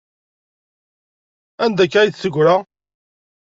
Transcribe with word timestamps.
Anda 1.63 1.83
akka 1.83 1.97
ay 1.99 2.09
d-teggra? 2.09 2.55